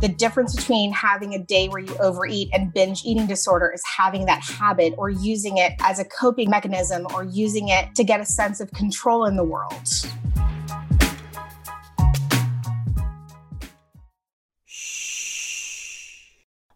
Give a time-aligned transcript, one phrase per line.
[0.00, 4.26] The difference between having a day where you overeat and binge eating disorder is having
[4.26, 8.24] that habit or using it as a coping mechanism or using it to get a
[8.26, 9.72] sense of control in the world.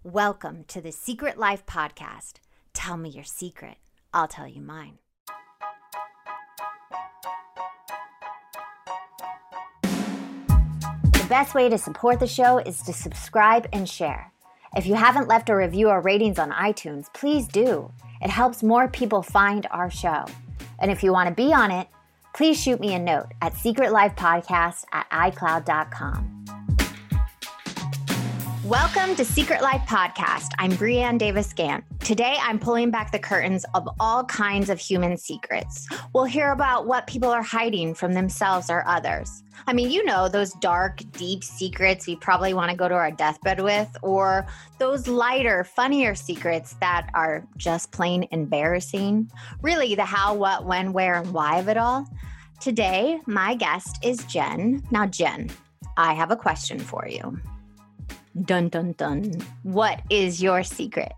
[0.02, 2.36] Welcome to the Secret Life Podcast.
[2.72, 3.76] Tell me your secret,
[4.14, 4.98] I'll tell you mine.
[11.30, 14.32] Best way to support the show is to subscribe and share.
[14.74, 17.92] If you haven't left a review or ratings on iTunes, please do.
[18.20, 20.24] It helps more people find our show.
[20.80, 21.86] And if you want to be on it,
[22.34, 26.39] please shoot me a note at secretlifepodcast at icloud.com.
[28.70, 30.50] Welcome to Secret Life Podcast.
[30.60, 31.82] I'm Brianne Davis Gant.
[31.98, 35.88] Today, I'm pulling back the curtains of all kinds of human secrets.
[36.14, 39.42] We'll hear about what people are hiding from themselves or others.
[39.66, 43.10] I mean, you know, those dark, deep secrets we probably want to go to our
[43.10, 44.46] deathbed with, or
[44.78, 49.32] those lighter, funnier secrets that are just plain embarrassing.
[49.62, 52.06] Really, the how, what, when, where, and why of it all.
[52.60, 54.84] Today, my guest is Jen.
[54.92, 55.50] Now, Jen,
[55.96, 57.36] I have a question for you.
[58.42, 59.32] Dun dun dun.
[59.62, 61.12] What is your secret?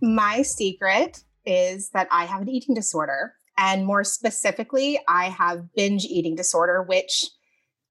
[0.00, 3.34] My secret is that I have an eating disorder.
[3.56, 7.26] And more specifically, I have binge eating disorder, which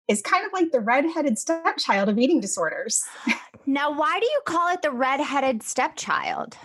[0.08, 3.04] is kind of like the redheaded stepchild of eating disorders.
[3.66, 6.58] Now, why do you call it the redheaded stepchild?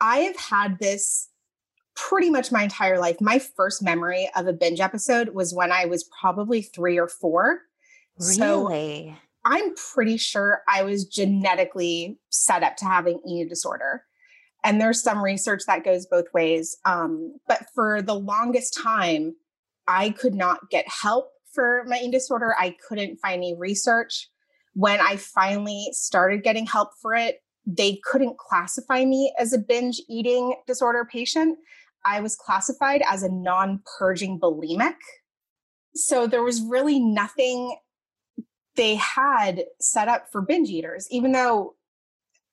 [0.00, 1.28] I have had this
[1.96, 3.20] pretty much my entire life.
[3.20, 7.62] My first memory of a binge episode was when I was probably three or four.
[8.18, 8.34] Really?
[8.34, 14.04] So I'm pretty sure I was genetically set up to having eating disorder.
[14.62, 16.76] And there's some research that goes both ways.
[16.84, 19.34] Um, but for the longest time,
[19.88, 22.54] I could not get help for my eating disorder.
[22.58, 24.28] I couldn't find any research.
[24.74, 30.00] When I finally started getting help for it, they couldn't classify me as a binge
[30.08, 31.58] eating disorder patient.
[32.04, 34.96] I was classified as a non purging bulimic.
[35.94, 37.76] So there was really nothing
[38.76, 41.74] they had set up for binge eaters, even though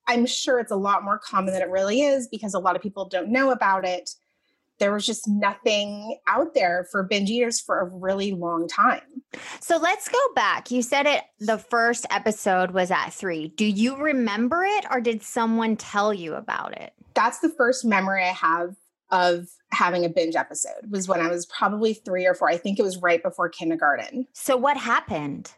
[0.08, 2.82] I'm sure it's a lot more common than it really is because a lot of
[2.82, 4.12] people don't know about it.
[4.80, 9.02] There was just nothing out there for binge eaters for a really long time.
[9.60, 10.72] So let's go back.
[10.72, 13.50] You said it, the first episode was at three.
[13.50, 16.94] Do you remember it or did someone tell you about it?
[17.16, 18.76] That's the first memory I have
[19.10, 22.50] of having a binge episode was when I was probably three or four.
[22.50, 24.28] I think it was right before kindergarten.
[24.34, 25.52] So what happened?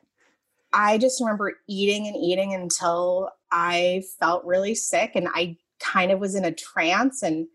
[0.74, 6.20] I just remember eating and eating until I felt really sick and I kind of
[6.20, 7.24] was in a trance.
[7.24, 7.48] And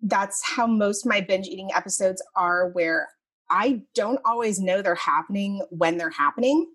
[0.00, 3.08] that's how most my binge eating episodes are, where
[3.50, 6.70] I don't always know they're happening when they're happening.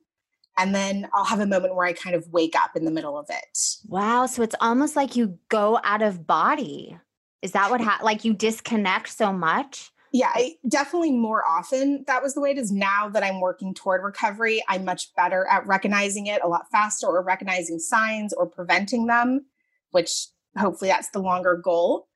[0.59, 3.17] And then I'll have a moment where I kind of wake up in the middle
[3.17, 3.59] of it.
[3.87, 4.25] Wow.
[4.25, 6.97] So it's almost like you go out of body.
[7.41, 9.91] Is that what ha- like you disconnect so much?
[10.17, 12.71] Yeah, I, definitely more often that was the way it is.
[12.71, 17.05] Now that I'm working toward recovery, I'm much better at recognizing it a lot faster
[17.05, 19.45] or recognizing signs or preventing them,
[19.91, 20.25] which
[20.57, 22.07] hopefully that's the longer goal.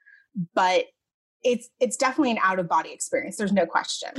[0.56, 0.86] But
[1.44, 4.10] it's it's definitely an out of body experience there's no question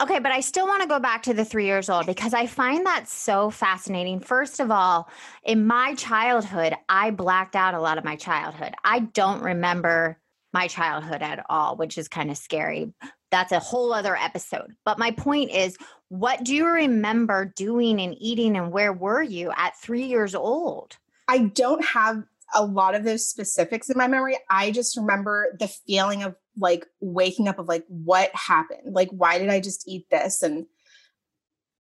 [0.00, 2.44] okay but i still want to go back to the three years old because i
[2.44, 5.08] find that so fascinating first of all
[5.44, 10.18] in my childhood i blacked out a lot of my childhood i don't remember
[10.52, 12.92] my childhood at all which is kind of scary
[13.32, 14.76] that's a whole other episode.
[14.84, 15.76] But my point is,
[16.08, 20.98] what do you remember doing and eating, and where were you at three years old?
[21.26, 22.22] I don't have
[22.54, 24.38] a lot of those specifics in my memory.
[24.50, 28.94] I just remember the feeling of like waking up of like what happened?
[28.94, 30.42] Like why did I just eat this?
[30.42, 30.66] And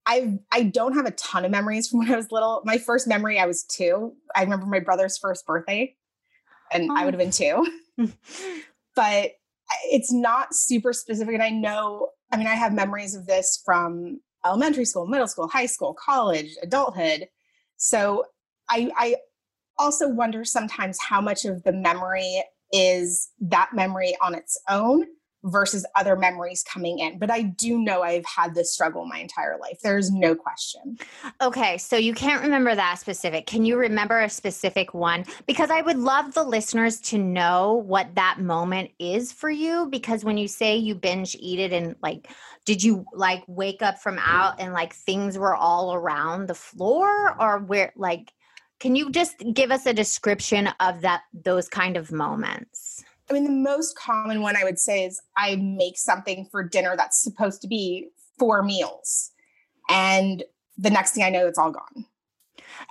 [0.06, 2.62] I I don't have a ton of memories from when I was little.
[2.64, 4.14] My first memory I was 2.
[4.34, 5.96] I remember my brother's first birthday
[6.72, 6.94] and oh.
[6.96, 7.66] I would have been 2.
[8.94, 9.32] but
[9.84, 11.34] it's not super specific.
[11.34, 15.48] And I know, I mean, I have memories of this from elementary school, middle school,
[15.48, 17.28] high school, college, adulthood.
[17.76, 18.24] So
[18.68, 19.16] I, I
[19.78, 25.06] also wonder sometimes how much of the memory is that memory on its own
[25.44, 27.18] versus other memories coming in.
[27.18, 29.78] But I do know I've had this struggle my entire life.
[29.82, 30.98] There's no question.
[31.40, 33.46] Okay, so you can't remember that specific.
[33.46, 35.24] Can you remember a specific one?
[35.46, 39.86] Because I would love the listeners to know what that moment is for you.
[39.90, 42.28] Because when you say you binge eat it and like,
[42.66, 47.34] did you like wake up from out and like things were all around the floor
[47.40, 48.32] or where like,
[48.78, 53.04] can you just give us a description of that those kind of moments?
[53.30, 56.96] I mean, the most common one I would say is I make something for dinner
[56.96, 59.30] that's supposed to be four meals.
[59.88, 60.42] And
[60.76, 62.06] the next thing I know, it's all gone.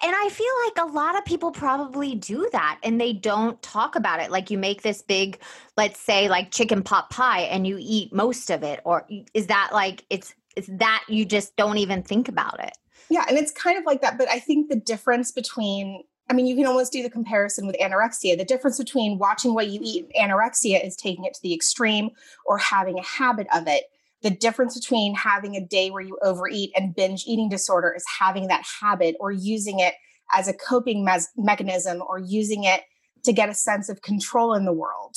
[0.01, 3.95] And I feel like a lot of people probably do that and they don't talk
[3.95, 4.31] about it.
[4.31, 5.41] Like you make this big,
[5.75, 8.80] let's say, like chicken pot pie and you eat most of it.
[8.85, 12.77] Or is that like it's it's that you just don't even think about it?
[13.09, 14.18] Yeah, and it's kind of like that.
[14.18, 17.76] But I think the difference between I mean, you can almost do the comparison with
[17.78, 18.38] anorexia.
[18.38, 22.12] The difference between watching what you eat anorexia is taking it to the extreme
[22.46, 23.86] or having a habit of it.
[24.22, 28.48] The difference between having a day where you overeat and binge eating disorder is having
[28.48, 29.96] that habit or using it
[30.36, 32.84] as a coping mes- mechanism or using it
[33.24, 35.16] to get a sense of control in the world.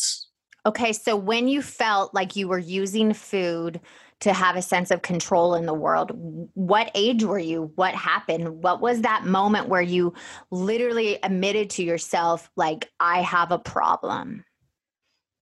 [0.64, 3.80] Okay, so when you felt like you were using food
[4.22, 6.12] to have a sense of control in the world.
[6.54, 7.72] What age were you?
[7.74, 8.62] What happened?
[8.62, 10.14] What was that moment where you
[10.52, 14.44] literally admitted to yourself, like, I have a problem?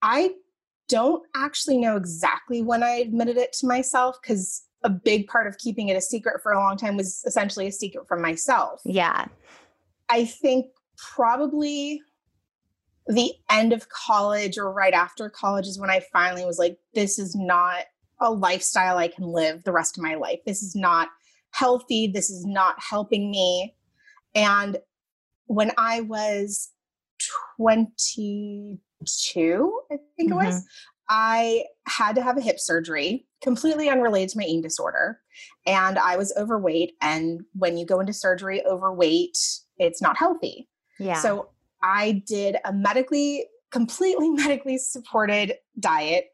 [0.00, 0.32] I
[0.88, 5.58] don't actually know exactly when I admitted it to myself because a big part of
[5.58, 8.80] keeping it a secret for a long time was essentially a secret from myself.
[8.86, 9.26] Yeah.
[10.08, 10.66] I think
[10.96, 12.00] probably
[13.06, 17.18] the end of college or right after college is when I finally was like, this
[17.18, 17.84] is not
[18.22, 20.38] a lifestyle I can live the rest of my life.
[20.46, 21.08] This is not
[21.50, 22.06] healthy.
[22.06, 23.74] This is not helping me.
[24.34, 24.78] And
[25.46, 26.70] when I was
[27.56, 30.40] 22, I think mm-hmm.
[30.40, 30.66] it was, mm-hmm.
[31.08, 35.18] I had to have a hip surgery, completely unrelated to my eating disorder.
[35.66, 36.94] And I was overweight.
[37.02, 39.36] And when you go into surgery overweight,
[39.78, 40.68] it's not healthy.
[40.98, 41.20] Yeah.
[41.20, 41.50] So
[41.82, 46.31] I did a medically, completely medically supported diet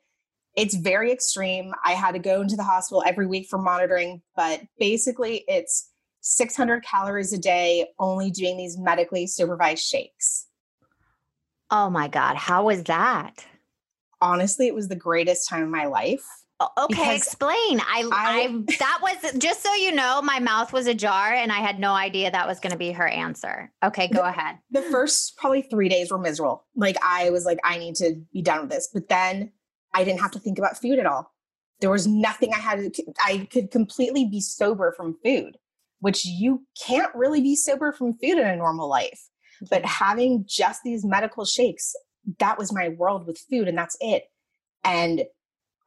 [0.59, 1.73] it's very extreme.
[1.85, 5.91] I had to go into the hospital every week for monitoring, but basically it's
[6.23, 10.49] 600 calories a day, only doing these medically supervised shakes.
[11.71, 12.37] Oh my God.
[12.37, 13.45] How was that?
[14.21, 16.25] Honestly, it was the greatest time of my life.
[16.77, 17.79] Okay, explain.
[17.79, 21.59] I, I, I that was just so you know, my mouth was ajar and I
[21.59, 23.71] had no idea that was going to be her answer.
[23.85, 24.59] Okay, go the, ahead.
[24.73, 26.67] The first probably 3 days were miserable.
[26.75, 28.89] Like I was like I need to be done with this.
[28.93, 29.53] But then
[29.95, 31.33] I didn't have to think about food at all.
[31.81, 35.57] There was nothing I had to, I could completely be sober from food,
[36.01, 39.29] which you can't really be sober from food in a normal life.
[39.71, 41.95] But having just these medical shakes,
[42.39, 44.25] that was my world with food, and that's it.
[44.85, 45.25] And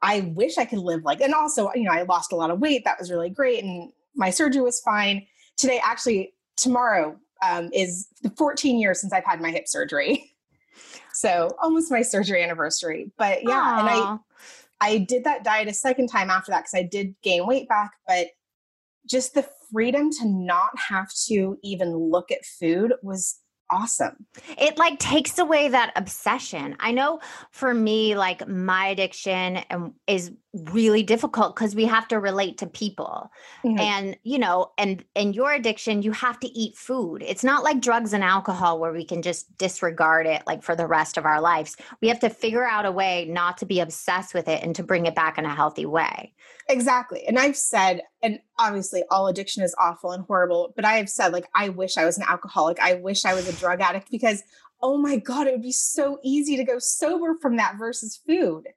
[0.02, 2.58] I wish I could live like, and also, you know, I lost a lot of
[2.58, 2.84] weight.
[2.84, 3.62] That was really great.
[3.62, 5.26] And my surgery was fine.
[5.56, 7.16] Today, actually, tomorrow
[7.46, 10.34] um, is 14 years since I've had my hip surgery.
[11.14, 13.10] So almost my surgery anniversary.
[13.16, 13.80] But yeah, Aww.
[13.80, 14.18] and I
[14.80, 17.92] I did that diet a second time after that because I did gain weight back,
[18.06, 18.28] but
[19.06, 24.26] just the freedom to not have to even look at food was awesome.
[24.58, 26.76] It like takes away that obsession.
[26.78, 27.20] I know
[27.50, 32.66] for me, like my addiction um, is really difficult because we have to relate to
[32.66, 33.30] people.
[33.64, 33.78] Mm-hmm.
[33.78, 37.22] and you know and and your addiction you have to eat food.
[37.22, 40.86] It's not like drugs and alcohol where we can just disregard it like for the
[40.86, 41.76] rest of our lives.
[42.00, 44.82] We have to figure out a way not to be obsessed with it and to
[44.82, 46.32] bring it back in a healthy way.
[46.68, 51.08] Exactly and i've said and obviously all addiction is awful and horrible but i have
[51.08, 52.78] said like i wish i was an alcoholic.
[52.80, 54.42] I wish i was a drug addict because
[54.80, 58.68] oh my god it would be so easy to go sober from that versus food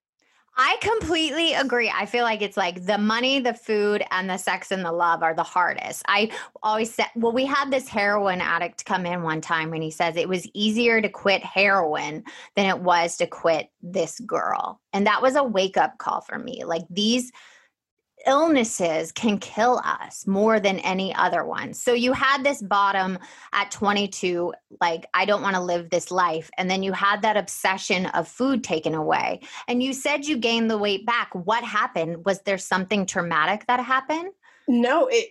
[0.57, 1.91] I completely agree.
[1.93, 5.21] I feel like it's like the money, the food, and the sex and the love
[5.21, 6.03] are the hardest.
[6.07, 6.31] I
[6.63, 10.15] always said, well, we had this heroin addict come in one time and he says
[10.15, 12.23] it was easier to quit heroin
[12.55, 14.79] than it was to quit this girl.
[14.93, 16.63] And that was a wake up call for me.
[16.63, 17.33] Like these
[18.25, 21.73] illnesses can kill us more than any other one.
[21.73, 23.17] So you had this bottom
[23.53, 26.49] at 22, like, I don't want to live this life.
[26.57, 29.41] And then you had that obsession of food taken away.
[29.67, 31.29] And you said you gained the weight back.
[31.33, 32.25] What happened?
[32.25, 34.31] Was there something traumatic that happened?
[34.67, 35.29] No, it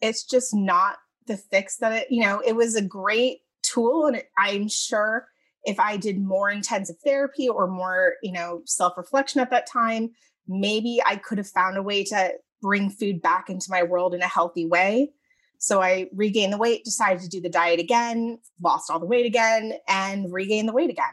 [0.00, 4.06] it's just not the fix that it, you know, it was a great tool.
[4.06, 5.28] And I'm sure
[5.64, 10.10] if I did more intensive therapy or more, you know, self reflection at that time,
[10.50, 14.20] maybe I could have found a way to bring food back into my world in
[14.20, 15.12] a healthy way.
[15.58, 19.26] So I regained the weight, decided to do the diet again, lost all the weight
[19.26, 21.12] again, and regained the weight again.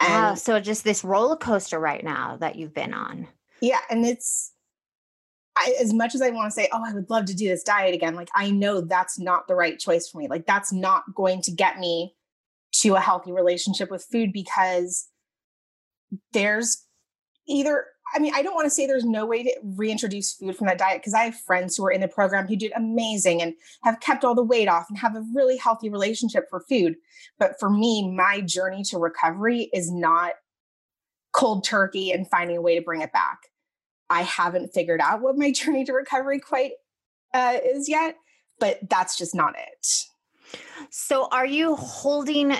[0.00, 3.28] Ah, and so just this roller coaster right now that you've been on.
[3.60, 3.80] Yeah.
[3.90, 4.52] And it's,
[5.56, 7.62] I, as much as I want to say, oh, I would love to do this
[7.62, 10.28] diet again, like I know that's not the right choice for me.
[10.28, 12.14] Like that's not going to get me
[12.76, 15.08] to a healthy relationship with food because
[16.32, 16.86] there's
[17.46, 20.66] either I mean, I don't want to say there's no way to reintroduce food from
[20.66, 23.54] that diet because I have friends who are in the program who did amazing and
[23.84, 26.96] have kept all the weight off and have a really healthy relationship for food.
[27.38, 30.32] But for me, my journey to recovery is not
[31.32, 33.38] cold turkey and finding a way to bring it back.
[34.10, 36.72] I haven't figured out what my journey to recovery quite
[37.32, 38.16] uh, is yet,
[38.58, 40.04] but that's just not it.
[40.90, 42.54] So, are you holding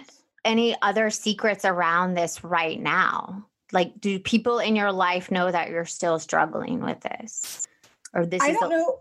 [0.44, 3.46] any other secrets around this right now?
[3.72, 7.66] Like, do people in your life know that you're still struggling with this?
[8.14, 9.00] Or this I don't a- know.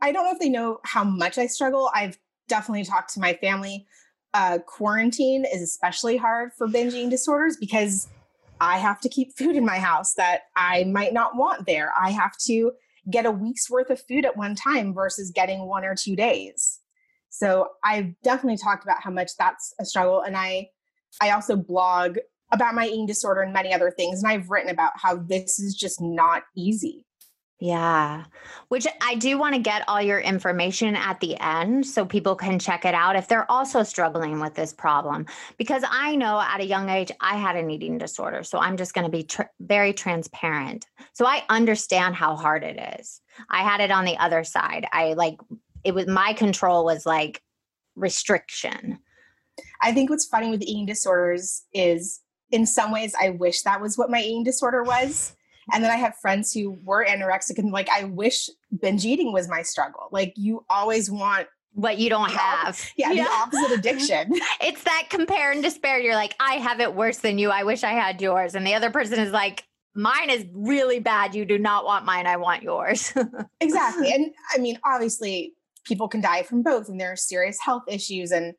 [0.00, 1.90] I don't know if they know how much I struggle.
[1.94, 3.86] I've definitely talked to my family.
[4.34, 8.08] Uh, quarantine is especially hard for binge eating disorders because
[8.60, 11.92] I have to keep food in my house that I might not want there.
[11.98, 12.72] I have to
[13.10, 16.80] get a week's worth of food at one time versus getting one or two days.
[17.30, 20.20] So I've definitely talked about how much that's a struggle.
[20.20, 20.68] And I
[21.20, 22.18] I also blog
[22.52, 24.22] about my eating disorder and many other things.
[24.22, 27.06] And I've written about how this is just not easy.
[27.62, 28.24] Yeah,
[28.70, 32.58] which I do want to get all your information at the end so people can
[32.58, 35.26] check it out if they're also struggling with this problem.
[35.58, 38.42] Because I know at a young age, I had an eating disorder.
[38.42, 40.88] So I'm just going to be tr- very transparent.
[41.12, 43.20] So I understand how hard it is.
[43.48, 44.88] I had it on the other side.
[44.90, 45.36] I like
[45.84, 47.42] it was my control was like
[47.94, 48.98] restriction.
[49.80, 52.21] I think what's funny with eating disorders is
[52.52, 55.34] in some ways I wish that was what my eating disorder was.
[55.72, 58.48] And then I have friends who were anorexic and like I wish
[58.80, 60.08] binge eating was my struggle.
[60.10, 62.92] Like you always want what you don't have.
[62.96, 64.32] Yeah, yeah, the opposite addiction.
[64.60, 65.98] it's that compare and despair.
[65.98, 67.50] You're like, I have it worse than you.
[67.50, 68.54] I wish I had yours.
[68.54, 71.34] And the other person is like, mine is really bad.
[71.34, 72.26] You do not want mine.
[72.26, 73.12] I want yours.
[73.60, 74.12] exactly.
[74.12, 75.54] And I mean, obviously,
[75.84, 78.30] people can die from both, and there are serious health issues.
[78.30, 78.54] And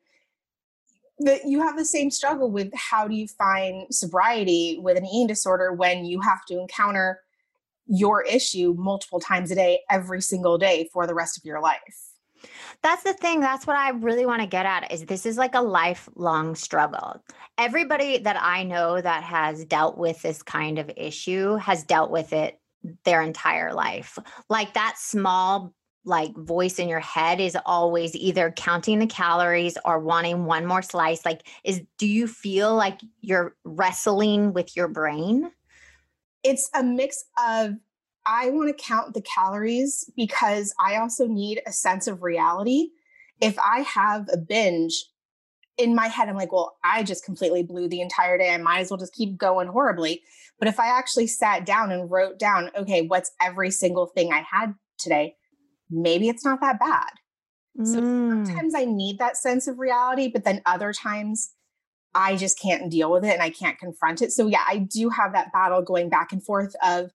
[1.20, 5.26] that you have the same struggle with how do you find sobriety with an eating
[5.26, 7.20] disorder when you have to encounter
[7.86, 12.14] your issue multiple times a day, every single day for the rest of your life.
[12.82, 13.40] That's the thing.
[13.40, 17.22] That's what I really want to get at is this is like a lifelong struggle.
[17.56, 22.32] Everybody that I know that has dealt with this kind of issue has dealt with
[22.32, 22.58] it
[23.04, 24.18] their entire life.
[24.50, 29.98] Like that small like voice in your head is always either counting the calories or
[29.98, 35.50] wanting one more slice like is do you feel like you're wrestling with your brain?
[36.42, 37.72] It's a mix of
[38.26, 42.90] i want to count the calories because i also need a sense of reality.
[43.40, 45.06] If i have a binge
[45.76, 48.52] in my head i'm like well i just completely blew the entire day.
[48.52, 50.22] I might as well just keep going horribly.
[50.58, 54.44] But if i actually sat down and wrote down okay what's every single thing i
[54.50, 55.34] had today
[55.94, 57.10] maybe it's not that bad.
[57.82, 58.46] So mm.
[58.46, 61.52] sometimes I need that sense of reality, but then other times
[62.14, 64.30] I just can't deal with it and I can't confront it.
[64.30, 67.10] So yeah, I do have that battle going back and forth of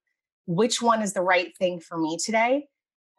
[0.47, 2.67] which one is the right thing for me today.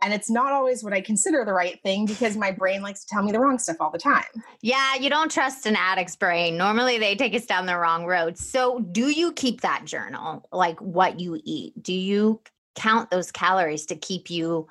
[0.03, 3.07] And it's not always what I consider the right thing because my brain likes to
[3.07, 4.25] tell me the wrong stuff all the time.
[4.63, 6.57] Yeah, you don't trust an addict's brain.
[6.57, 8.39] Normally they take us down the wrong road.
[8.39, 11.75] So, do you keep that journal, like what you eat?
[11.83, 12.41] Do you
[12.77, 14.67] count those calories to keep you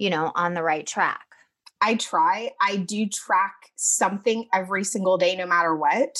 [0.00, 1.26] you know, on the right track?
[1.82, 2.50] I try.
[2.60, 6.16] I do track something every single day, no matter what.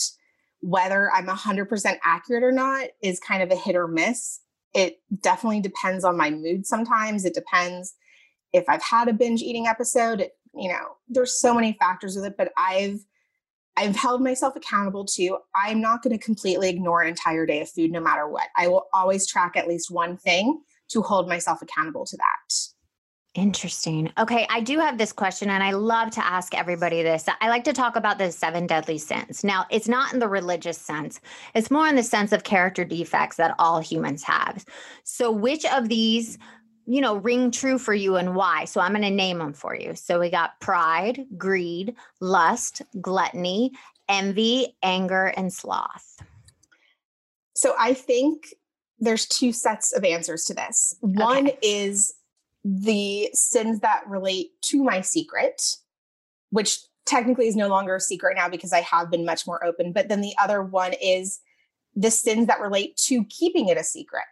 [0.60, 4.40] Whether I'm 100% accurate or not is kind of a hit or miss.
[4.74, 7.24] It definitely depends on my mood sometimes.
[7.24, 7.94] It depends
[8.52, 10.20] if I've had a binge eating episode.
[10.20, 13.00] It, you know, there's so many factors with it, but I've
[13.76, 17.70] I've held myself accountable to I'm not going to completely ignore an entire day of
[17.70, 18.48] food no matter what.
[18.58, 20.60] I will always track at least one thing
[20.90, 22.54] to hold myself accountable to that.
[23.34, 24.12] Interesting.
[24.18, 27.26] Okay, I do have this question, and I love to ask everybody this.
[27.40, 29.44] I like to talk about the seven deadly sins.
[29.44, 31.20] Now, it's not in the religious sense,
[31.54, 34.64] it's more in the sense of character defects that all humans have.
[35.04, 36.38] So, which of these,
[36.86, 38.64] you know, ring true for you and why?
[38.64, 39.94] So, I'm going to name them for you.
[39.94, 43.70] So, we got pride, greed, lust, gluttony,
[44.08, 46.16] envy, anger, and sloth.
[47.54, 48.54] So, I think
[48.98, 50.96] there's two sets of answers to this.
[51.00, 51.58] One okay.
[51.62, 52.12] is
[52.64, 55.76] the sins that relate to my secret,
[56.50, 59.92] which technically is no longer a secret now because I have been much more open.
[59.92, 61.40] But then the other one is
[61.96, 64.24] the sins that relate to keeping it a secret.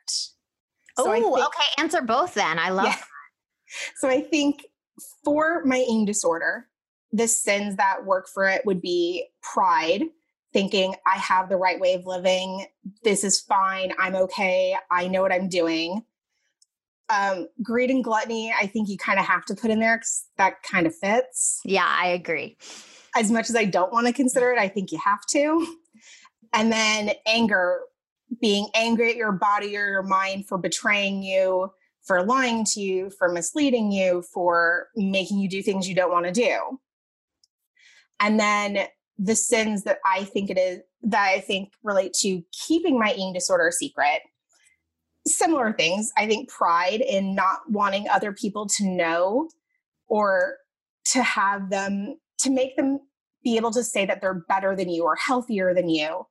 [0.97, 1.83] So oh, okay.
[1.83, 2.59] Answer both then.
[2.59, 2.97] I love yeah.
[3.97, 4.67] So I think
[5.25, 6.69] for my eating disorder,
[7.13, 10.05] the sins that work for it would be pride,
[10.53, 12.67] thinking I have the right way of living.
[13.03, 13.93] This is fine.
[13.99, 14.77] I'm okay.
[14.91, 16.05] I know what I'm doing.
[17.11, 20.27] Um, greed and gluttony, I think you kind of have to put in there because
[20.37, 21.61] that kind of fits.
[21.65, 22.59] Yeah, I agree.
[23.17, 25.67] As much as I don't want to consider it, I think you have to.
[26.53, 27.81] And then anger,
[28.41, 31.71] being angry at your body or your mind for betraying you,
[32.05, 36.27] for lying to you, for misleading you, for making you do things you don't want
[36.27, 36.79] to do.
[38.21, 38.87] And then
[39.19, 43.33] the sins that I think it is that I think relate to keeping my eating
[43.33, 44.21] disorder a secret.
[45.29, 46.11] Similar things.
[46.17, 49.49] I think pride in not wanting other people to know
[50.09, 50.57] or
[51.13, 53.01] to have them to make them
[53.43, 56.27] be able to say that they're better than you or healthier than you.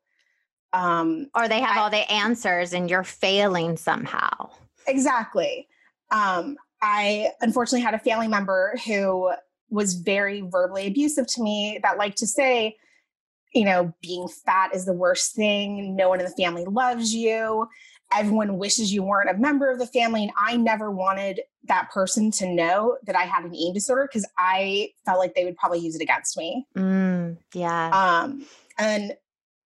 [0.74, 4.50] Um, or they have I, all the answers and you're failing somehow.
[4.88, 5.68] Exactly.
[6.12, 9.32] Um, I unfortunately had a family member who
[9.70, 12.78] was very verbally abusive to me that liked to say,
[13.54, 15.96] you know, being fat is the worst thing.
[15.96, 17.68] No one in the family loves you.
[18.14, 20.24] Everyone wishes you weren't a member of the family.
[20.24, 24.28] And I never wanted that person to know that I had an eating disorder because
[24.38, 26.66] I felt like they would probably use it against me.
[26.76, 27.90] Mm, yeah.
[27.90, 28.46] Um,
[28.78, 29.14] and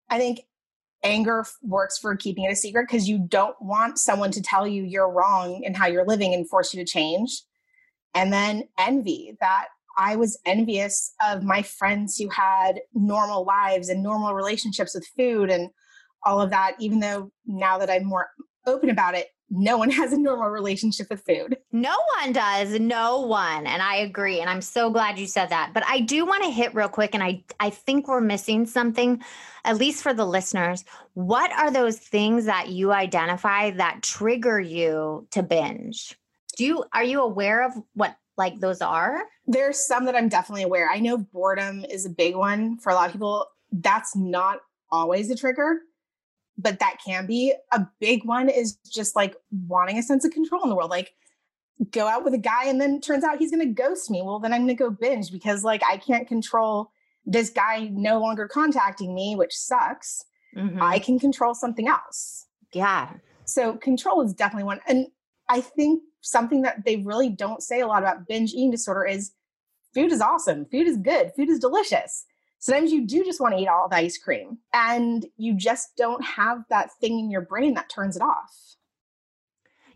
[0.09, 0.41] I think
[1.03, 4.83] anger works for keeping it a secret because you don't want someone to tell you
[4.83, 7.43] you're wrong and how you're living and force you to change.
[8.13, 9.67] And then envy that
[9.97, 15.49] I was envious of my friends who had normal lives and normal relationships with food
[15.49, 15.69] and
[16.23, 18.29] all of that, even though now that I'm more
[18.65, 21.57] open about it, no one has a normal relationship with food.
[21.71, 22.79] No one does.
[22.79, 23.67] No one.
[23.67, 24.39] And I agree.
[24.39, 25.71] And I'm so glad you said that.
[25.73, 27.13] But I do want to hit real quick.
[27.13, 29.21] And I, I think we're missing something,
[29.65, 30.85] at least for the listeners.
[31.13, 36.17] What are those things that you identify that trigger you to binge?
[36.57, 39.23] Do you are you aware of what like those are?
[39.47, 40.89] There's some that I'm definitely aware.
[40.89, 43.47] I know boredom is a big one for a lot of people.
[43.71, 44.59] That's not
[44.91, 45.79] always a trigger,
[46.61, 47.53] but that can be.
[47.71, 49.35] A big one is just like
[49.67, 50.91] wanting a sense of control in the world.
[50.91, 51.13] Like
[51.91, 54.21] go out with a guy and then turns out he's going to ghost me.
[54.21, 56.91] Well, then I'm going to go binge because like I can't control
[57.25, 60.25] this guy no longer contacting me, which sucks.
[60.55, 60.81] Mm-hmm.
[60.81, 62.45] I can control something else.
[62.73, 63.13] Yeah.
[63.45, 64.79] So control is definitely one.
[64.87, 65.07] And
[65.49, 69.31] I think something that they really don't say a lot about binge eating disorder is
[69.93, 72.25] food is awesome, food is good, food is delicious.
[72.61, 76.23] Sometimes you do just want to eat all the ice cream and you just don't
[76.23, 78.55] have that thing in your brain that turns it off.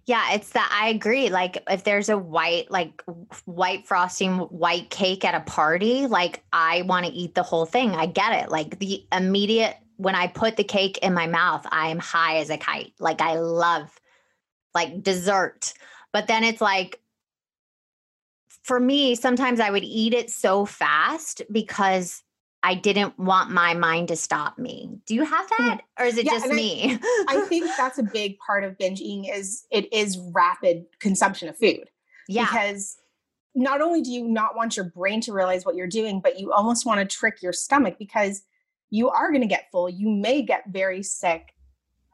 [0.05, 1.29] Yeah, it's that I agree.
[1.29, 3.03] Like if there's a white, like
[3.45, 7.91] white frosting, white cake at a party, like I want to eat the whole thing.
[7.91, 8.49] I get it.
[8.49, 12.49] Like the immediate when I put the cake in my mouth, I am high as
[12.49, 12.93] a kite.
[12.99, 13.91] Like I love
[14.73, 15.73] like dessert.
[16.11, 16.99] But then it's like,
[18.63, 22.23] for me, sometimes I would eat it so fast because
[22.65, 24.97] I didn't want my mind to stop me.
[25.05, 25.67] Do you have mm-hmm.
[25.67, 25.81] that?
[25.99, 26.97] Or is it yeah, just me?
[27.03, 31.47] I, I think that's a big part of binge eating is it is rapid consumption
[31.47, 31.91] of food.
[32.27, 32.45] Yeah.
[32.45, 32.97] Because
[33.53, 36.51] not only do you not want your brain to realize what you're doing, but you
[36.51, 38.41] almost want to trick your stomach because
[38.89, 39.87] you are going to get full.
[39.87, 41.53] You may get very sick.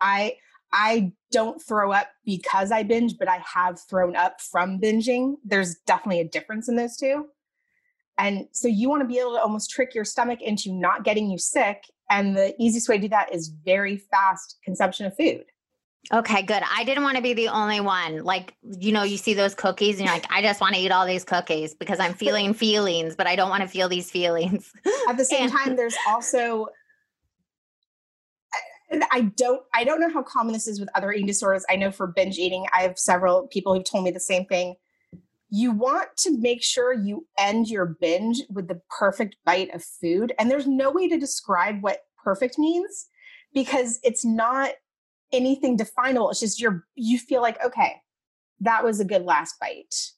[0.01, 0.35] I
[0.73, 5.35] I don't throw up because I binge, but I have thrown up from binging.
[5.45, 7.27] There's definitely a difference in those two.
[8.21, 11.31] And so you want to be able to almost trick your stomach into not getting
[11.31, 11.85] you sick.
[12.11, 15.43] And the easiest way to do that is very fast consumption of food.
[16.13, 16.61] Okay, good.
[16.71, 18.23] I didn't want to be the only one.
[18.23, 20.91] Like, you know, you see those cookies and you're like, I just want to eat
[20.91, 24.71] all these cookies because I'm feeling feelings, but I don't want to feel these feelings.
[25.09, 26.67] At the same and- time, there's also
[29.09, 31.63] I don't I don't know how common this is with other eating disorders.
[31.69, 34.75] I know for binge eating, I have several people who've told me the same thing.
[35.51, 40.33] You want to make sure you end your binge with the perfect bite of food.
[40.39, 43.07] And there's no way to describe what perfect means
[43.53, 44.71] because it's not
[45.31, 46.29] anything definable.
[46.29, 48.01] It's just you're you feel like, okay,
[48.61, 50.11] that was a good last bite.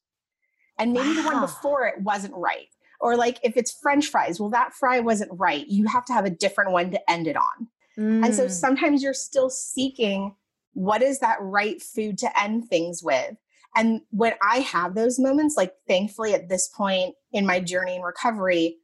[0.78, 1.15] And maybe wow.
[1.15, 2.67] the one before it wasn't right.
[3.00, 5.67] Or like if it's French fries, well, that fry wasn't right.
[5.67, 7.67] You have to have a different one to end it on.
[7.98, 8.26] Mm.
[8.26, 8.52] And so mm.
[8.52, 10.36] sometimes you're still seeking
[10.74, 13.36] what is that right food to end things with.
[13.76, 18.02] And when I have those moments, like thankfully at this point in my journey in
[18.02, 18.78] recovery,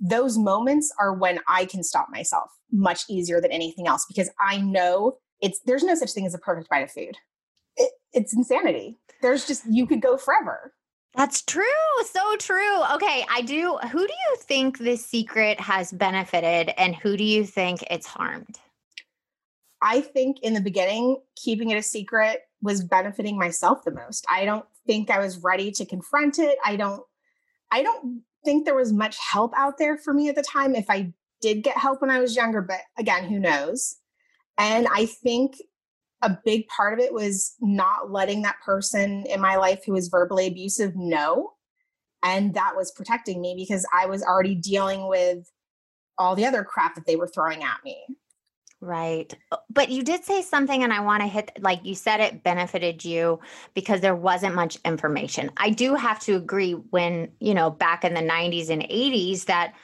[0.00, 4.58] those moments are when I can stop myself much easier than anything else because I
[4.58, 7.16] know it's there's no such thing as a perfect bite of food.
[7.76, 8.98] It, it's insanity.
[9.20, 10.72] There's just you could go forever.
[11.14, 11.64] That's true.
[12.06, 12.82] So true.
[12.94, 13.78] Okay, I do.
[13.90, 18.58] Who do you think this secret has benefited and who do you think it's harmed?
[19.82, 24.24] I think in the beginning, keeping it a secret was benefiting myself the most.
[24.28, 26.58] I don't think I was ready to confront it.
[26.64, 27.02] I don't
[27.70, 30.90] I don't think there was much help out there for me at the time if
[30.90, 33.96] I did get help when I was younger, but again, who knows?
[34.58, 35.54] And I think
[36.22, 40.08] a big part of it was not letting that person in my life who was
[40.08, 41.52] verbally abusive know.
[42.22, 45.50] And that was protecting me because I was already dealing with
[46.18, 48.04] all the other crap that they were throwing at me.
[48.80, 49.34] Right.
[49.52, 52.42] Uh, but you did say something, and I want to hit, like you said, it
[52.42, 53.40] benefited you
[53.74, 55.50] because there wasn't much information.
[55.56, 59.74] I do have to agree when, you know, back in the 90s and 80s, that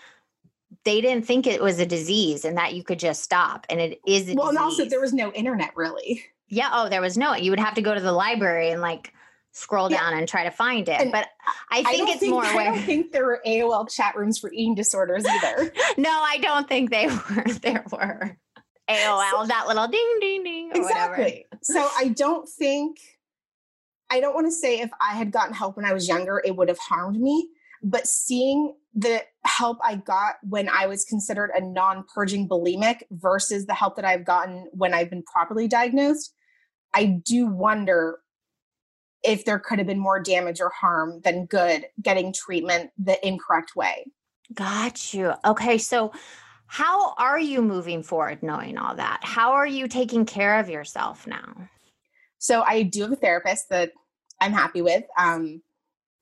[0.84, 3.66] they didn't think it was a disease and that you could just stop.
[3.68, 4.48] And it is well, disease.
[4.48, 6.24] and also there was no internet really.
[6.48, 6.70] Yeah.
[6.72, 9.12] Oh, there was no, you would have to go to the library and like
[9.52, 9.98] scroll yeah.
[9.98, 11.00] down and try to find it.
[11.00, 11.28] And but
[11.70, 14.52] I think I it's think, more I don't think there were AOL chat rooms for
[14.52, 15.72] eating disorders either.
[15.96, 17.44] no, I don't think they were.
[17.62, 18.36] There were.
[18.88, 20.70] AOL, so, that little ding, ding, ding.
[20.74, 21.46] exactly.
[21.50, 21.62] Whatever.
[21.62, 22.98] So I don't think,
[24.10, 26.56] I don't want to say if I had gotten help when I was younger, it
[26.56, 27.48] would have harmed me.
[27.82, 33.66] But seeing the help I got when I was considered a non purging bulimic versus
[33.66, 36.32] the help that I've gotten when I've been properly diagnosed,
[36.94, 38.20] I do wonder
[39.22, 43.76] if there could have been more damage or harm than good getting treatment the incorrect
[43.76, 44.06] way.
[44.54, 45.34] Got you.
[45.44, 45.78] Okay.
[45.78, 46.12] So,
[46.66, 49.20] how are you moving forward knowing all that?
[49.22, 51.68] How are you taking care of yourself now?
[52.38, 53.92] So I do have a therapist that
[54.40, 55.04] I'm happy with.
[55.18, 55.62] Um,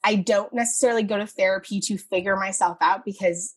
[0.05, 3.55] I don't necessarily go to therapy to figure myself out because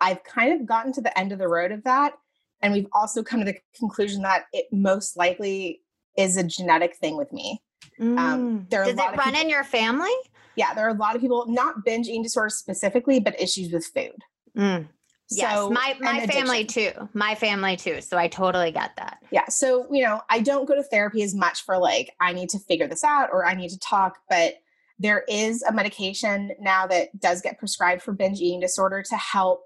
[0.00, 2.12] I've kind of gotten to the end of the road of that.
[2.60, 5.80] And we've also come to the conclusion that it most likely
[6.16, 7.62] is a genetic thing with me.
[8.00, 8.18] Um, mm.
[8.18, 10.12] Um, there are Does it run people, in your family?
[10.54, 13.86] Yeah, there are a lot of people, not binge eating disorders specifically, but issues with
[13.86, 14.16] food.
[14.56, 14.88] Mm.
[15.30, 16.92] Yes, so, my my family too.
[17.12, 18.00] My family too.
[18.00, 19.18] So I totally get that.
[19.32, 19.48] Yeah.
[19.48, 22.58] So, you know, I don't go to therapy as much for like I need to
[22.60, 24.54] figure this out or I need to talk, but
[24.98, 29.62] there is a medication now that does get prescribed for binge eating disorder to help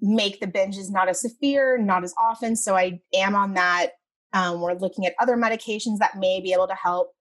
[0.00, 2.56] make the binges not as severe, not as often.
[2.56, 3.90] So I am on that.
[4.32, 7.12] Um, we're looking at other medications that may be able to help.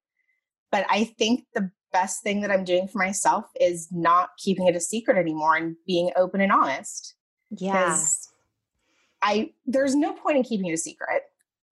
[0.72, 4.76] But I think the best thing that I'm doing for myself is not keeping it
[4.76, 7.16] a secret anymore and being open and honest.
[7.52, 7.98] Yeah.
[9.22, 11.24] I there's no point in keeping it a secret.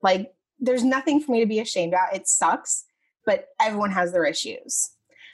[0.01, 2.15] Like there's nothing for me to be ashamed about.
[2.15, 2.85] It sucks,
[3.25, 4.91] but everyone has their issues.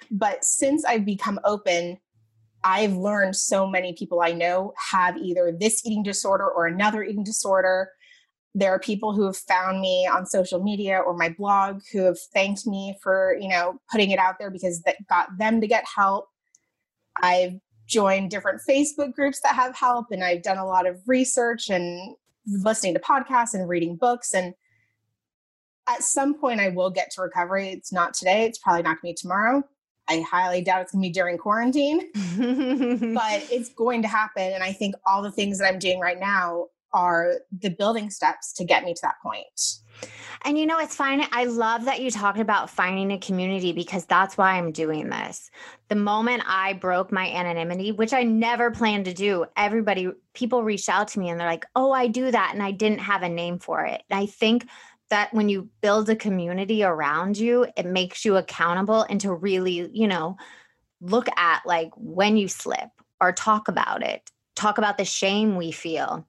[0.10, 2.00] But since I've become open,
[2.64, 7.24] I've learned so many people I know have either this eating disorder or another eating
[7.24, 7.92] disorder.
[8.54, 12.20] There are people who have found me on social media or my blog who have
[12.34, 15.86] thanked me for, you know, putting it out there because that got them to get
[15.96, 16.28] help.
[17.22, 17.60] I've
[17.92, 22.16] joined different Facebook groups that have help, and I've done a lot of research and
[22.48, 24.34] listening to podcasts and reading books.
[24.34, 24.54] And
[25.88, 27.70] at some point, I will get to recovery.
[27.70, 29.64] It's not today, it's probably not going to be tomorrow.
[30.10, 32.10] I highly doubt it's going to be during quarantine,
[33.14, 34.52] but it's going to happen.
[34.54, 38.54] And I think all the things that I'm doing right now are the building steps
[38.54, 39.82] to get me to that point.
[40.44, 41.26] And you know, it's fine.
[41.32, 45.52] I love that you talked about finding a community because that's why I'm doing this.
[45.90, 50.90] The moment I broke my anonymity, which I never planned to do, everybody, people reached
[50.90, 52.52] out to me and they're like, oh, I do that.
[52.54, 54.02] And I didn't have a name for it.
[54.10, 54.68] And I think
[55.12, 59.90] that when you build a community around you, it makes you accountable and to really,
[59.94, 60.38] you know,
[61.02, 65.72] look at like when you slip or talk about it, talk about the shame we
[65.72, 66.26] feel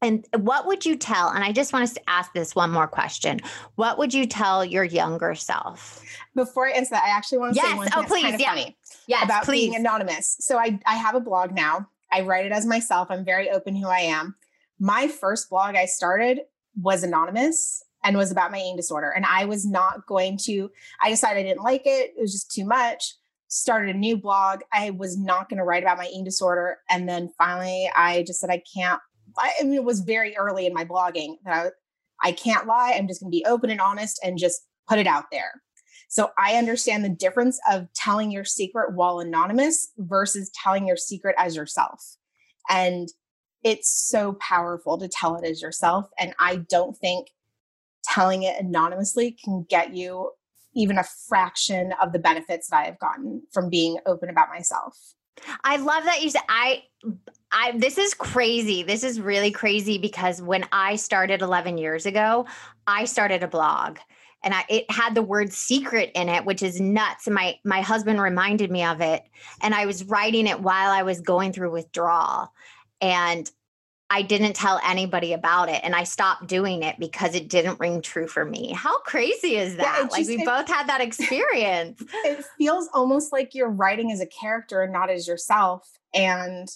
[0.00, 1.30] and what would you tell?
[1.30, 3.40] And I just want to ask this one more question.
[3.74, 6.04] What would you tell your younger self?
[6.34, 7.70] Before I answer that, I actually want to yes.
[7.70, 8.48] say one oh, please, kind of yeah.
[8.48, 8.76] funny
[9.08, 9.70] yes, about please.
[9.70, 10.36] being anonymous.
[10.40, 11.88] So I, I have a blog now.
[12.12, 13.08] I write it as myself.
[13.10, 14.36] I'm very open who I am.
[14.78, 16.40] My first blog I started
[16.80, 19.10] was anonymous and was about my eating disorder.
[19.10, 20.70] And I was not going to,
[21.02, 22.12] I decided I didn't like it.
[22.16, 23.14] It was just too much.
[23.48, 24.60] Started a new blog.
[24.72, 26.78] I was not going to write about my eating disorder.
[26.88, 29.00] And then finally, I just said, I can't
[29.38, 31.72] I mean, it was very early in my blogging that
[32.22, 32.94] I, I can't lie.
[32.96, 35.62] I'm just going to be open and honest and just put it out there.
[36.08, 41.34] So I understand the difference of telling your secret while anonymous versus telling your secret
[41.38, 42.16] as yourself.
[42.70, 43.08] And
[43.62, 46.08] it's so powerful to tell it as yourself.
[46.18, 47.28] And I don't think
[48.04, 50.30] telling it anonymously can get you
[50.74, 54.96] even a fraction of the benefits that I have gotten from being open about myself.
[55.64, 56.82] I love that you said I
[57.52, 58.82] I this is crazy.
[58.82, 62.46] This is really crazy because when I started 11 years ago,
[62.86, 63.98] I started a blog
[64.42, 67.26] and I, it had the word secret in it, which is nuts.
[67.26, 69.22] And my my husband reminded me of it,
[69.62, 72.52] and I was writing it while I was going through withdrawal,
[73.00, 73.50] and
[74.10, 78.00] I didn't tell anybody about it, and I stopped doing it because it didn't ring
[78.00, 78.72] true for me.
[78.72, 79.98] How crazy is that?
[79.98, 82.02] Yeah, like just, we it, both had that experience.
[82.24, 86.68] it feels almost like you're writing as a character and not as yourself, and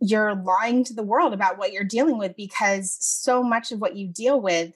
[0.00, 3.96] you're lying to the world about what you're dealing with because so much of what
[3.96, 4.72] you deal with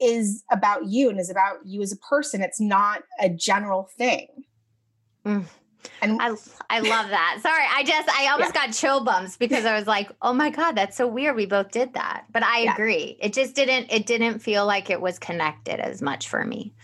[0.00, 2.42] is about you and is about you as a person.
[2.42, 4.28] It's not a general thing.
[5.26, 5.44] Mm.
[6.02, 6.34] And I
[6.68, 7.38] I love that.
[7.42, 8.66] Sorry, I just I almost yeah.
[8.66, 11.36] got chill bumps because I was like, "Oh my god, that's so weird.
[11.36, 12.72] We both did that." But I yeah.
[12.72, 13.16] agree.
[13.20, 16.74] It just didn't it didn't feel like it was connected as much for me.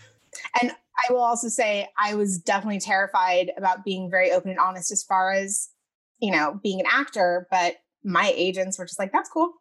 [0.61, 4.91] And I will also say I was definitely terrified about being very open and honest
[4.91, 5.69] as far as,
[6.19, 9.53] you know, being an actor, but my agents were just like, "That's cool."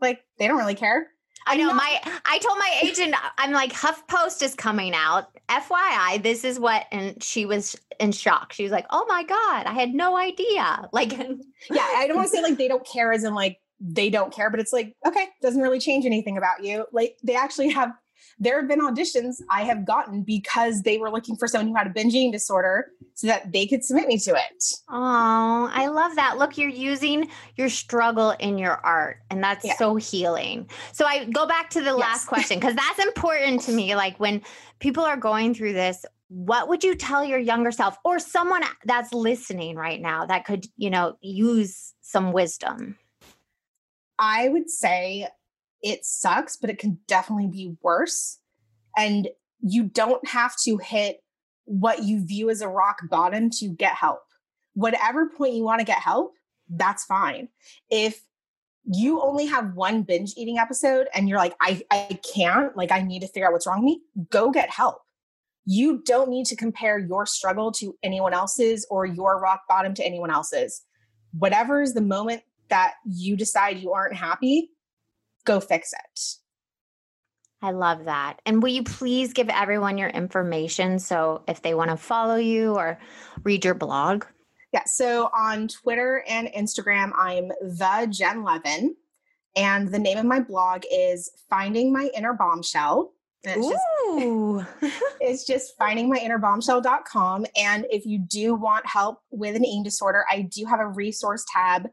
[0.00, 1.08] Like, they don't really care.
[1.46, 5.28] I know my I told my agent I'm like HuffPost is coming out.
[5.48, 8.52] FYI, this is what and she was in shock.
[8.52, 11.12] She was like, "Oh my god, I had no idea." Like
[11.70, 14.32] Yeah, I don't want to say like they don't care as in like they don't
[14.32, 16.86] care, but it's like, okay, doesn't really change anything about you.
[16.92, 17.92] Like they actually have
[18.38, 21.86] there have been auditions I have gotten because they were looking for someone who had
[21.86, 24.64] a binge eating disorder so that they could submit me to it.
[24.90, 26.36] Oh, I love that.
[26.36, 29.76] Look, you're using your struggle in your art, and that's yeah.
[29.76, 30.68] so healing.
[30.92, 31.98] So I go back to the yes.
[31.98, 33.94] last question because that's important to me.
[33.96, 34.42] Like when
[34.80, 39.14] people are going through this, what would you tell your younger self or someone that's
[39.14, 42.98] listening right now that could, you know, use some wisdom?
[44.18, 45.28] I would say
[45.86, 48.40] it sucks, but it can definitely be worse.
[48.96, 49.28] And
[49.60, 51.20] you don't have to hit
[51.64, 54.18] what you view as a rock bottom to get help.
[54.74, 56.32] Whatever point you want to get help,
[56.68, 57.48] that's fine.
[57.88, 58.20] If
[58.84, 63.02] you only have one binge eating episode and you're like, I, I can't, like, I
[63.02, 64.98] need to figure out what's wrong with me, go get help.
[65.66, 70.04] You don't need to compare your struggle to anyone else's or your rock bottom to
[70.04, 70.82] anyone else's.
[71.32, 74.70] Whatever is the moment that you decide you aren't happy,
[75.46, 76.20] go fix it.
[77.62, 78.40] I love that.
[78.44, 82.74] And will you please give everyone your information so if they want to follow you
[82.74, 82.98] or
[83.44, 84.24] read your blog?
[84.72, 84.84] Yeah.
[84.84, 88.94] So on Twitter and Instagram, I'm the Jen Levin.
[89.56, 93.14] And the name of my blog is Finding My Inner Bombshell.
[93.42, 93.66] It's
[94.06, 94.66] Ooh.
[94.82, 97.46] just, it's just findingmyinnerbombshell.com.
[97.56, 101.46] And if you do want help with an eating disorder, I do have a resource
[101.50, 101.88] tab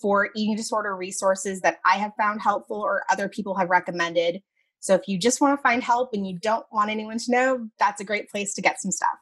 [0.00, 4.42] for eating disorder resources that I have found helpful or other people have recommended.
[4.80, 7.68] So if you just want to find help and you don't want anyone to know,
[7.78, 9.18] that's a great place to get some stuff.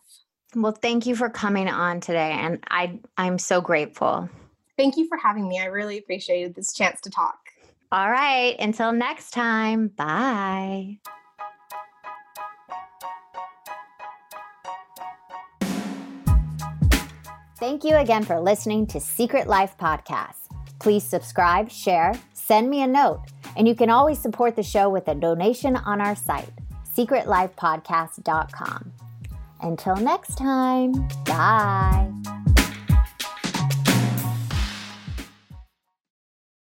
[0.55, 4.29] Well, thank you for coming on today and I I'm so grateful.
[4.77, 5.59] Thank you for having me.
[5.59, 7.39] I really appreciated this chance to talk.
[7.91, 9.89] All right, until next time.
[9.89, 10.99] Bye.
[17.59, 20.46] Thank you again for listening to Secret Life Podcast.
[20.79, 23.23] Please subscribe, share, send me a note,
[23.57, 26.51] and you can always support the show with a donation on our site,
[26.95, 28.93] secretlifepodcast.com.
[29.63, 30.93] Until next time,
[31.25, 32.36] bye.